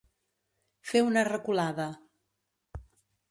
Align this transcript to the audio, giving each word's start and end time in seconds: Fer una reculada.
Fer 0.91 1.03
una 1.09 1.25
reculada. 1.27 1.87